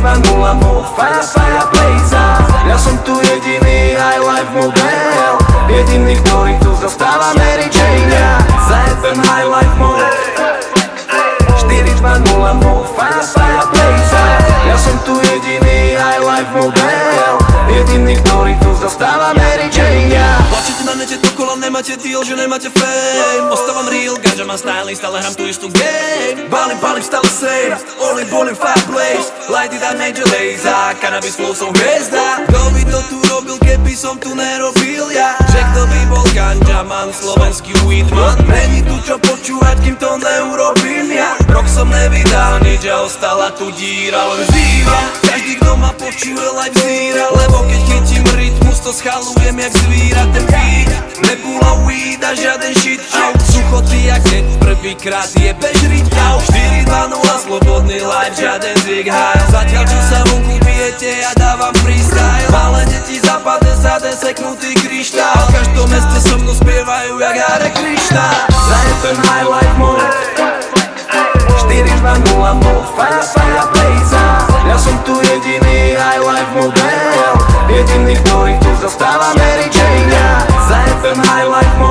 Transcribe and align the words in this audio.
venú 0.00 0.34
amor 0.44 0.82
Fire, 0.96 1.22
fire, 1.22 1.64
blazer. 1.72 2.36
Ja 2.66 2.76
som 2.80 2.96
tu 3.04 3.20
jediný 3.20 3.94
high 3.94 4.20
life 4.20 4.50
model 4.56 5.32
Jediný, 5.68 6.16
ktorý 6.26 6.56
tu 6.64 6.72
zastáva 6.80 7.36
Mary 7.36 7.68
Jane 7.70 8.24
Zajeben 8.66 9.20
high 9.20 9.46
life 9.46 9.74
mode 9.76 10.08
4, 11.68 11.84
2, 12.00 12.02
0, 12.02 12.64
move 12.64 12.88
Fire, 12.96 13.22
fire, 13.22 13.64
blazer. 13.70 14.32
Ja 14.66 14.76
som 14.80 14.96
tu 15.04 15.20
jediný 15.20 15.94
high 15.94 16.22
life 16.24 16.50
model 16.56 17.32
Jediný, 17.70 18.18
ktorý 18.26 18.56
tu 18.64 18.70
zastáva 18.80 19.36
Mary 19.36 19.68
Jane 19.70 20.10
Plačete 20.50 20.82
na 20.82 20.94
nete 20.98 21.16
to 21.22 21.30
kola, 21.38 21.54
nemáte 21.56 21.94
deal, 22.02 22.26
že 22.26 22.34
nemáte 22.34 22.68
fame. 22.74 23.48
Ostávam 23.54 23.86
real, 23.86 24.18
gadža 24.18 24.44
mám 24.44 24.58
stylist, 24.58 25.04
ale 25.04 25.22
hram 25.22 25.34
tu 25.38 25.46
istú 25.46 25.70
game. 25.70 26.50
Balím, 26.50 26.78
balím, 26.82 27.04
stále 27.06 27.30
same. 27.30 27.78
Only, 28.02 28.26
bolím, 28.26 28.58
fire, 28.58 28.82
Light 29.50 29.74
it, 29.74 29.82
I 29.82 29.98
major 29.98 30.24
laser, 30.30 30.94
cannabis 31.02 31.34
flow 31.34 31.50
som 31.50 31.74
hviezda 31.74 32.46
Kto 32.46 32.60
by 32.70 32.82
to 32.86 33.00
tu 33.10 33.18
robil, 33.26 33.58
keby 33.58 33.94
som 33.98 34.14
tu 34.22 34.30
nerobil 34.38 35.10
ja? 35.10 35.34
Že 35.50 35.60
kto 35.74 35.82
by 35.90 36.00
bol 36.06 36.26
ganja 36.30 36.86
man, 36.86 37.10
slovenský 37.10 37.74
weedman. 37.82 38.38
Není 38.46 38.86
tu 38.86 38.94
čo 39.02 39.18
počúvať, 39.18 39.82
kým 39.82 39.96
to 39.98 40.10
neurobím 40.22 41.10
ja. 41.10 41.34
Rok 41.50 41.66
som 41.66 41.90
nevydal 41.90 42.62
nič 42.62 42.86
a 42.86 43.02
ostala 43.02 43.50
tu 43.58 43.74
díra, 43.74 44.22
len 44.22 44.46
zýva 44.54 45.00
Každý, 45.26 45.58
kto 45.58 45.72
ma 45.74 45.90
počuje, 45.98 46.38
live 46.38 46.76
zíra 46.78 47.26
Lebo 47.34 47.58
keď 47.66 47.80
chytím 47.90 48.24
rytmus, 48.38 48.78
to 48.86 48.94
schalujem 48.94 49.58
jak 49.58 49.72
zvíra 49.74 50.22
Ten 50.30 50.46
beat, 50.46 50.90
nebula 51.26 51.82
weed 51.82 52.22
a 52.22 52.38
žiaden 52.38 52.70
shit 52.78 53.02
Suchotý 53.50 53.89
prvýkrát 54.90 55.30
je 55.38 55.54
bež 55.54 55.78
rytma. 55.86 56.42
4-2-0, 56.50 57.14
slobodný 57.46 58.02
life, 58.02 58.34
žiaden 58.34 58.74
zvyk 58.82 59.06
high 59.06 59.38
Zatiaľ 59.46 59.86
čo 59.86 60.00
sa 60.02 60.18
vonku 60.26 60.58
bijete, 60.66 61.22
ja 61.22 61.30
dávam 61.38 61.70
freestyle. 61.86 62.50
Malé 62.50 62.90
deti 62.90 63.22
zapadne 63.22 63.70
sa 63.78 64.02
deseknutý 64.02 64.74
kryštál. 64.82 65.46
V 65.46 65.50
každom 65.54 65.86
meste 65.94 66.18
so 66.18 66.34
mnou 66.42 66.58
spievajú 66.58 67.22
jak 67.22 67.38
Hare 67.38 67.70
Krishna. 67.70 68.26
Zajebem 68.50 69.18
high 69.30 69.46
life 69.46 69.74
mode 69.78 70.02
4-2-0 71.70 72.34
mode 72.58 72.88
Fire, 72.98 73.22
fire, 73.30 73.64
blaze 73.70 74.24
Ja 74.66 74.74
som 74.74 74.98
tu 75.06 75.14
jediný 75.22 75.94
high 75.94 76.18
life 76.18 76.50
model. 76.58 77.30
Jediný, 77.70 78.18
ktorý 78.26 78.58
tu 78.58 78.70
zostáva 78.82 79.30
Mary 79.38 79.70
Jane. 79.70 80.10
Ja. 80.10 80.30
Zajebem 80.66 81.18
high 81.22 81.46
life 81.46 81.74
mode 81.78 81.89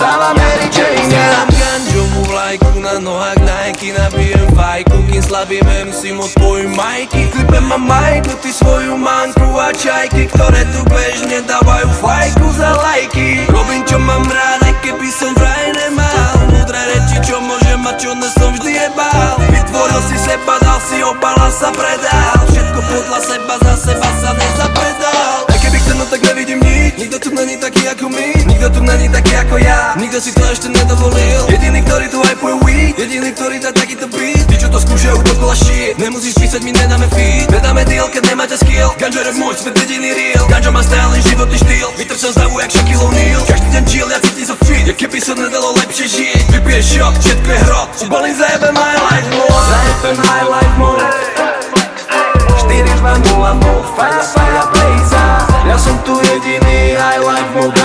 zostáva 0.00 0.32
Mary 0.32 0.68
Jane 0.72 1.04
ja 1.12 1.24
Dám 1.36 1.48
ganžomu 1.52 2.20
vlajku 2.32 2.80
na 2.80 2.96
nohách 3.04 3.40
Nike 3.44 3.92
Nabijem 3.92 4.48
fajku, 4.56 4.96
kým 5.12 5.20
slabým 5.20 5.66
MC 5.92 6.16
moc 6.16 6.32
spojím 6.32 6.72
majky 6.72 7.28
Klipem 7.28 7.64
ma 7.68 7.76
majku, 7.76 8.32
ty 8.40 8.48
svoju 8.48 8.96
manku 8.96 9.44
a 9.60 9.68
čajky 9.76 10.24
Ktoré 10.32 10.64
tu 10.72 10.80
bežne 10.88 11.44
dávajú 11.44 11.88
fajku 12.00 12.48
za 12.56 12.72
lajky. 12.80 13.44
Robím 13.52 13.84
čo 13.84 14.00
mám 14.00 14.24
rád, 14.24 14.64
aj 14.64 14.74
keby 14.80 15.08
som 15.12 15.32
vraj 15.36 15.68
nemal. 15.76 16.32
Múdre 16.48 16.80
reči, 16.80 17.16
čo 17.24 17.36
môžem 17.40 17.80
mať, 17.82 17.96
čo 18.00 18.10
nesom 18.16 18.50
vždy 18.56 18.72
jebal. 18.76 19.36
Vytvoril 19.52 20.00
si 20.08 20.16
seba, 20.16 20.54
dal 20.64 20.78
si 20.80 20.98
obal 21.04 21.36
sa 21.52 21.68
predal. 21.72 22.36
Všetko 22.48 22.80
podľa 22.88 23.18
seba, 23.20 23.54
za 23.64 23.74
seba 23.76 24.08
sa 24.20 24.30
nezapredal 24.32 24.89
tak 26.10 26.20
nevidím 26.26 26.58
nič. 26.58 26.98
Nikto 26.98 27.16
tu 27.22 27.28
není 27.30 27.54
taký 27.54 27.86
ako 27.86 28.10
my. 28.10 28.26
Nikto 28.50 28.68
tu 28.74 28.80
není 28.82 29.06
taký 29.06 29.32
ako 29.46 29.56
ja. 29.62 29.94
Nikto 29.94 30.18
si 30.18 30.34
to 30.34 30.42
ešte 30.42 30.66
nedovolil. 30.66 31.46
Jediný, 31.46 31.80
ktorý 31.86 32.06
tu 32.10 32.18
hypuje 32.18 32.54
weed. 32.66 32.94
Jediný, 32.98 33.30
ktorý 33.30 33.56
dá 33.62 33.70
takýto 33.70 34.10
beat. 34.10 34.42
Tí, 34.50 34.58
čo 34.58 34.66
to 34.66 34.82
skúšajú, 34.82 35.22
dokola 35.22 35.54
shit. 35.54 35.94
Nemusíš 36.02 36.34
písať, 36.34 36.60
my 36.66 36.74
nedáme 36.74 37.06
feed. 37.14 37.46
Nedáme 37.54 37.86
deal, 37.86 38.10
keď 38.10 38.22
nemáte 38.34 38.58
skill. 38.58 38.90
Ganjo 38.98 39.22
rap 39.22 39.36
môj, 39.38 39.54
svet 39.54 39.78
jediný 39.78 40.10
real. 40.10 40.44
Ganjo 40.50 40.70
má 40.74 40.82
style, 40.82 41.14
životný 41.22 41.58
štýl. 41.62 41.88
Vytrčam 41.94 42.34
z 42.34 42.36
davu, 42.42 42.58
jak 42.58 42.70
Shaquille 42.74 43.02
O'Neal. 43.06 43.42
Každý 43.46 43.68
deň 43.70 43.84
chill, 43.86 44.08
ja 44.10 44.18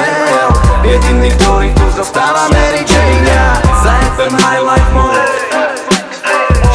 model 0.05 0.49
Jediný, 0.85 1.29
ktorý 1.41 1.69
tu 1.73 1.85
zostáva 1.97 2.45
Mary 2.53 2.85
Jane 2.85 3.25
ja. 3.25 3.45
Zajebem 3.81 4.33
high 4.37 4.63
life 4.63 4.89
mode 4.93 5.21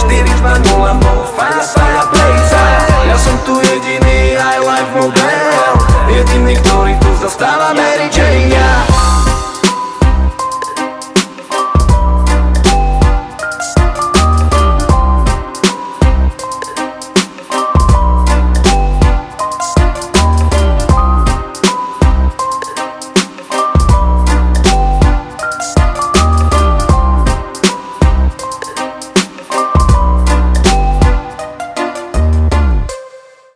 4-2-0 0.03 1.03
mode 1.03 1.29
Fire, 1.39 1.63
fire, 1.63 2.05
blaze. 2.11 2.67
Ja 3.07 3.17
som 3.17 3.37
tu 3.47 3.59
jediný 3.63 4.35
high 4.35 4.63
life 4.63 4.91
model 4.95 5.73
Jediný, 6.11 6.55
ktorý 6.67 6.95
tu 6.99 7.11
zostáva 7.23 7.71
Mary 7.75 8.11
Jane 8.11 8.51
ja 8.51 8.70